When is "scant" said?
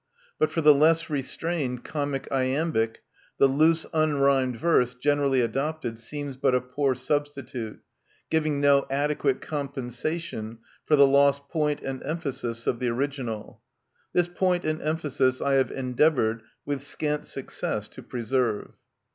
16.81-17.27